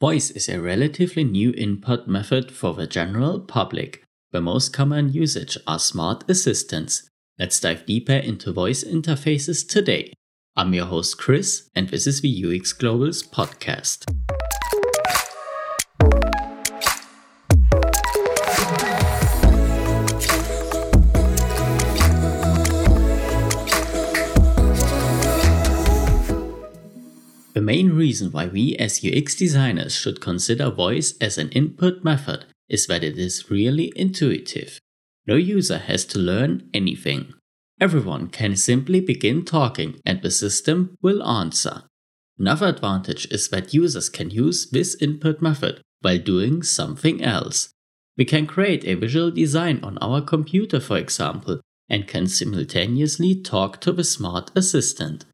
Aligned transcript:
Voice 0.00 0.30
is 0.30 0.48
a 0.48 0.58
relatively 0.58 1.24
new 1.24 1.52
input 1.58 2.08
method 2.08 2.50
for 2.50 2.72
the 2.72 2.86
general 2.86 3.38
public, 3.38 4.02
where 4.30 4.40
most 4.40 4.72
common 4.72 5.12
usage 5.12 5.58
are 5.66 5.78
smart 5.78 6.24
assistants. 6.26 7.10
Let's 7.38 7.60
dive 7.60 7.84
deeper 7.84 8.14
into 8.14 8.50
voice 8.50 8.82
interfaces 8.82 9.68
today. 9.68 10.14
I'm 10.56 10.72
your 10.72 10.86
host 10.86 11.18
Chris, 11.18 11.68
and 11.74 11.90
this 11.90 12.06
is 12.06 12.22
the 12.22 12.30
UX 12.30 12.72
Globals 12.72 13.28
podcast. 13.28 14.06
Main 27.70 27.90
reason 27.90 28.32
why 28.32 28.46
we 28.48 28.74
as 28.86 29.04
UX 29.04 29.36
designers 29.36 29.94
should 29.94 30.20
consider 30.20 30.70
voice 30.70 31.16
as 31.20 31.38
an 31.38 31.48
input 31.50 32.02
method 32.02 32.44
is 32.68 32.88
that 32.88 33.04
it 33.04 33.16
is 33.16 33.48
really 33.48 33.92
intuitive. 33.94 34.80
No 35.24 35.36
user 35.36 35.78
has 35.78 36.04
to 36.06 36.18
learn 36.18 36.68
anything. 36.74 37.32
Everyone 37.80 38.26
can 38.26 38.56
simply 38.56 39.00
begin 39.00 39.44
talking 39.44 40.00
and 40.04 40.20
the 40.20 40.32
system 40.32 40.96
will 41.00 41.22
answer. 41.22 41.84
Another 42.36 42.66
advantage 42.66 43.24
is 43.30 43.48
that 43.50 43.72
users 43.72 44.08
can 44.08 44.30
use 44.30 44.68
this 44.68 44.96
input 45.00 45.40
method 45.40 45.80
while 46.00 46.18
doing 46.18 46.64
something 46.64 47.22
else. 47.22 47.58
We 48.18 48.24
can 48.24 48.48
create 48.48 48.84
a 48.84 49.00
visual 49.04 49.30
design 49.30 49.78
on 49.84 49.96
our 49.98 50.20
computer, 50.22 50.80
for 50.80 50.98
example, 50.98 51.60
and 51.88 52.08
can 52.08 52.26
simultaneously 52.26 53.32
talk 53.40 53.80
to 53.82 53.92
the 53.92 54.08
smart 54.16 54.50
assistant. 54.56 55.24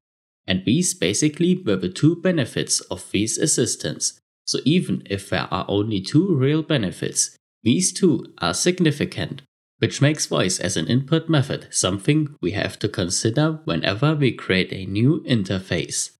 And 0.46 0.64
these 0.64 0.95
basically 0.95 1.60
were 1.60 1.77
the 1.77 1.88
two 1.88 2.16
benefits 2.16 2.80
of 2.82 3.10
these 3.10 3.36
assistants. 3.36 4.20
So 4.46 4.60
even 4.64 5.02
if 5.06 5.28
there 5.28 5.48
are 5.50 5.66
only 5.69 6.00
two 6.00 6.34
real 6.34 6.62
benefits, 6.62 7.36
these 7.64 7.92
two 7.92 8.32
are 8.38 8.55
significant, 8.55 9.42
which 9.78 10.00
makes 10.00 10.27
voice 10.27 10.61
as 10.61 10.77
an 10.77 10.86
input 10.86 11.28
method 11.28 11.66
something 11.70 12.36
we 12.41 12.53
have 12.53 12.78
to 12.78 12.88
consider 12.88 13.61
whenever 13.64 14.14
we 14.14 14.30
create 14.33 14.72
a 14.72 14.86
new 14.86 15.22
interface. 15.27 16.12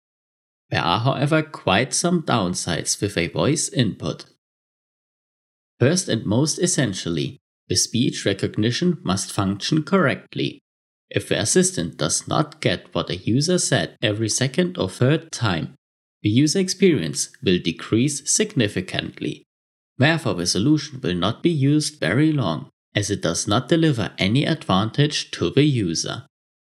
There 0.70 0.83
are, 0.83 0.98
however, 0.98 1.42
quite 1.42 1.94
some 1.94 2.22
downsides 2.22 3.00
with 3.00 3.16
a 3.16 3.28
voice 3.28 3.68
input. 3.68 4.27
First 5.78 6.08
and 6.08 6.27
most 6.27 6.58
essentially, 6.58 7.38
the 7.68 7.77
speech 7.77 8.24
recognition 8.24 8.98
must 9.05 9.33
function 9.33 9.84
correctly. 9.84 10.58
If 11.10 11.28
the 11.28 11.40
assistant 11.40 11.96
does 11.96 12.26
not 12.26 12.60
get 12.60 12.92
what 12.94 13.10
a 13.10 13.16
user 13.16 13.58
said 13.58 13.96
every 14.02 14.28
second 14.28 14.76
or 14.78 14.88
third 14.88 15.30
time, 15.30 15.74
the 16.22 16.30
user 16.30 16.58
experience 16.58 17.30
will 17.42 17.58
decrease 17.58 18.28
significantly. 18.30 19.44
Therefore, 19.98 20.34
the 20.34 20.46
solution 20.46 21.00
will 21.00 21.14
not 21.14 21.42
be 21.42 21.50
used 21.50 22.00
very 22.00 22.32
long, 22.32 22.70
as 22.94 23.10
it 23.10 23.22
does 23.22 23.46
not 23.46 23.68
deliver 23.68 24.12
any 24.18 24.44
advantage 24.44 25.30
to 25.32 25.50
the 25.50 25.64
user. 25.64 26.27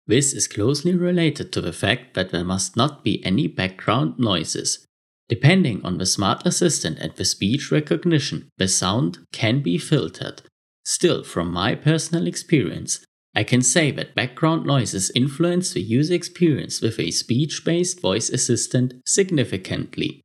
This 0.07 0.33
is 0.33 0.49
closely 0.49 0.95
related 0.95 1.53
to 1.53 1.61
the 1.61 1.73
fact 1.73 2.15
that 2.15 2.31
there 2.31 2.45
must 2.45 2.77
not 2.77 3.05
be 3.05 3.25
any 3.25 3.47
background 3.47 4.19
noises. 4.19 4.85
Depending 5.29 5.85
on 5.85 5.99
the 5.99 6.07
smart 6.07 6.45
assistant 6.47 6.99
and 6.99 7.15
the 7.15 7.25
speech 7.25 7.71
recognition, 7.71 8.49
the 8.59 8.69
sound 8.69 9.19
can 9.33 9.63
be 9.63 9.79
filtered. 9.79 10.43
Still, 10.85 11.23
from 11.23 11.53
my 11.53 11.75
personal 11.75 12.27
experience, 12.27 13.05
I 13.35 13.45
can 13.45 13.63
say 13.63 13.91
that 13.93 14.15
background 14.15 14.67
noises 14.67 15.11
influence 15.15 15.73
the 15.73 15.81
user 15.81 16.15
experience 16.15 16.83
with 16.83 16.99
a 17.01 17.11
speech 17.11 17.65
based 17.65 18.01
voice 18.01 18.29
assistant 18.29 18.95
significantly. 19.07 20.21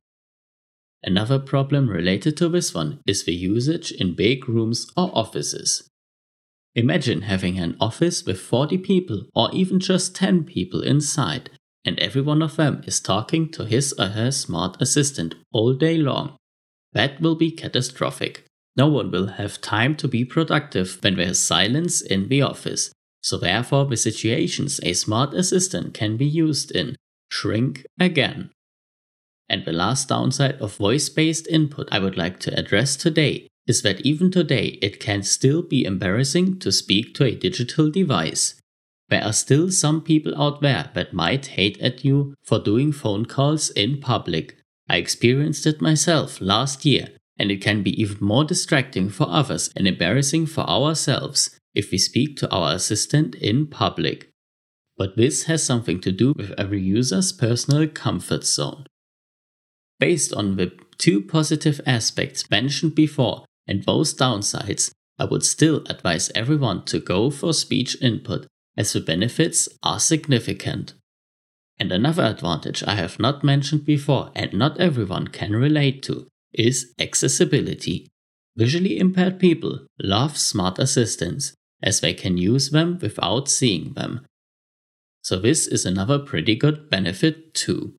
Another 1.02 1.38
problem 1.38 1.88
related 1.88 2.36
to 2.36 2.48
this 2.48 2.74
one 2.74 3.00
is 3.06 3.24
the 3.24 3.34
usage 3.34 3.92
in 3.92 4.14
big 4.14 4.48
rooms 4.48 4.90
or 4.96 5.10
offices. 5.14 5.88
Imagine 6.74 7.22
having 7.22 7.58
an 7.58 7.76
office 7.80 8.26
with 8.26 8.40
40 8.40 8.78
people 8.78 9.24
or 9.34 9.50
even 9.52 9.80
just 9.80 10.14
10 10.14 10.44
people 10.44 10.82
inside, 10.82 11.50
and 11.84 11.98
every 11.98 12.20
one 12.20 12.42
of 12.42 12.56
them 12.56 12.82
is 12.86 13.00
talking 13.00 13.50
to 13.52 13.64
his 13.64 13.94
or 13.98 14.08
her 14.08 14.30
smart 14.30 14.76
assistant 14.82 15.34
all 15.52 15.72
day 15.72 15.96
long. 15.96 16.36
That 16.92 17.20
will 17.20 17.36
be 17.36 17.50
catastrophic. 17.50 18.44
No 18.76 18.86
one 18.88 19.10
will 19.10 19.26
have 19.26 19.60
time 19.60 19.96
to 19.96 20.08
be 20.08 20.24
productive 20.24 20.98
when 21.00 21.16
there 21.16 21.28
is 21.28 21.40
silence 21.40 22.00
in 22.00 22.28
the 22.28 22.42
office, 22.42 22.92
so 23.22 23.36
therefore 23.36 23.86
the 23.86 23.96
situations 23.96 24.80
a 24.82 24.92
smart 24.92 25.34
assistant 25.34 25.94
can 25.94 26.16
be 26.16 26.26
used 26.26 26.70
in 26.70 26.96
shrink 27.30 27.84
again. 27.98 28.50
And 29.48 29.64
the 29.64 29.72
last 29.72 30.08
downside 30.08 30.60
of 30.60 30.76
voice-based 30.76 31.46
input 31.48 31.88
I 31.90 31.98
would 31.98 32.16
like 32.16 32.38
to 32.40 32.58
address 32.58 32.96
today 32.96 33.48
is 33.66 33.82
that 33.82 34.00
even 34.00 34.30
today 34.30 34.78
it 34.82 35.00
can 35.00 35.22
still 35.22 35.62
be 35.62 35.84
embarrassing 35.84 36.58
to 36.60 36.72
speak 36.72 37.14
to 37.14 37.24
a 37.24 37.34
digital 37.34 37.90
device. 37.90 38.54
There 39.08 39.24
are 39.24 39.32
still 39.32 39.70
some 39.70 40.02
people 40.02 40.40
out 40.40 40.60
there 40.60 40.90
that 40.94 41.14
might 41.14 41.46
hate 41.46 41.80
at 41.80 42.04
you 42.04 42.34
for 42.44 42.58
doing 42.58 42.92
phone 42.92 43.24
calls 43.24 43.70
in 43.70 44.00
public. 44.00 44.58
I 44.88 44.96
experienced 44.96 45.66
it 45.66 45.80
myself 45.80 46.40
last 46.40 46.84
year, 46.84 47.08
and 47.38 47.50
it 47.50 47.62
can 47.62 47.82
be 47.82 47.98
even 48.00 48.18
more 48.20 48.44
distracting 48.44 49.08
for 49.08 49.26
others 49.28 49.70
and 49.74 49.86
embarrassing 49.86 50.46
for 50.46 50.62
ourselves 50.62 51.57
if 51.74 51.90
we 51.90 51.98
speak 51.98 52.36
to 52.36 52.50
our 52.50 52.74
assistant 52.74 53.34
in 53.36 53.66
public. 53.66 54.30
But 54.96 55.16
this 55.16 55.44
has 55.44 55.62
something 55.62 56.00
to 56.00 56.12
do 56.12 56.34
with 56.36 56.52
every 56.58 56.80
user's 56.80 57.32
personal 57.32 57.86
comfort 57.88 58.44
zone. 58.44 58.86
Based 60.00 60.32
on 60.32 60.56
the 60.56 60.72
two 60.98 61.20
positive 61.22 61.80
aspects 61.86 62.50
mentioned 62.50 62.94
before 62.94 63.44
and 63.66 63.84
those 63.84 64.14
downsides, 64.14 64.92
I 65.18 65.24
would 65.24 65.44
still 65.44 65.82
advise 65.86 66.30
everyone 66.34 66.84
to 66.86 67.00
go 67.00 67.30
for 67.30 67.52
speech 67.52 67.96
input 68.00 68.46
as 68.76 68.92
the 68.92 69.00
benefits 69.00 69.68
are 69.82 69.98
significant. 69.98 70.94
And 71.78 71.92
another 71.92 72.24
advantage 72.24 72.82
I 72.84 72.94
have 72.94 73.18
not 73.18 73.44
mentioned 73.44 73.84
before 73.84 74.30
and 74.34 74.52
not 74.52 74.80
everyone 74.80 75.28
can 75.28 75.54
relate 75.54 76.02
to 76.04 76.26
is 76.52 76.92
accessibility. 76.98 78.08
Visually 78.58 78.98
impaired 78.98 79.38
people 79.38 79.86
love 80.00 80.36
smart 80.36 80.80
assistants 80.80 81.52
as 81.80 82.00
they 82.00 82.12
can 82.12 82.36
use 82.36 82.70
them 82.70 82.98
without 83.00 83.48
seeing 83.48 83.92
them. 83.92 84.26
So 85.22 85.38
this 85.38 85.68
is 85.68 85.86
another 85.86 86.18
pretty 86.18 86.56
good 86.56 86.90
benefit 86.90 87.54
too. 87.54 87.94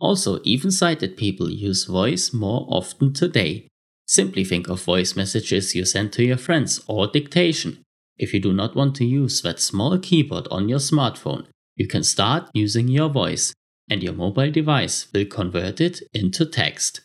Also, 0.00 0.40
even 0.42 0.70
sighted 0.70 1.18
people 1.18 1.50
use 1.50 1.84
voice 1.84 2.32
more 2.32 2.66
often 2.70 3.12
today. 3.12 3.68
Simply 4.06 4.42
think 4.42 4.70
of 4.70 4.82
voice 4.82 5.14
messages 5.16 5.74
you 5.74 5.84
send 5.84 6.14
to 6.14 6.24
your 6.24 6.38
friends 6.38 6.80
or 6.86 7.06
dictation. 7.06 7.82
If 8.16 8.32
you 8.32 8.40
do 8.40 8.54
not 8.54 8.74
want 8.74 8.96
to 8.96 9.04
use 9.04 9.42
that 9.42 9.60
small 9.60 9.98
keyboard 9.98 10.48
on 10.50 10.70
your 10.70 10.78
smartphone, 10.78 11.44
you 11.76 11.86
can 11.86 12.04
start 12.04 12.48
using 12.54 12.88
your 12.88 13.10
voice, 13.10 13.52
and 13.90 14.02
your 14.02 14.14
mobile 14.14 14.50
device 14.50 15.08
will 15.12 15.26
convert 15.26 15.78
it 15.78 16.00
into 16.14 16.46
text. 16.46 17.02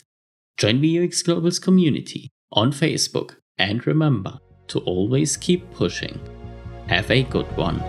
Join 0.57 0.79
the 0.79 0.99
UX 0.99 1.21
Globals 1.21 1.61
community 1.61 2.29
on 2.51 2.71
Facebook, 2.71 3.35
and 3.57 3.85
remember, 3.85 4.39
to 4.67 4.79
always 4.79 5.37
keep 5.37 5.69
pushing. 5.73 6.19
Have 6.87 7.11
a 7.11 7.23
good 7.23 7.47
one. 7.57 7.81